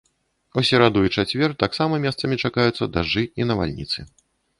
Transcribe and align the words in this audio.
У 0.59 0.61
сераду 0.69 1.03
і 1.07 1.11
чацвер 1.19 1.53
таксама 1.63 1.99
месцамі 2.05 2.39
чакаюцца 2.47 2.89
дажджы 2.95 3.23
і 3.43 3.47
навальніцы. 3.51 3.99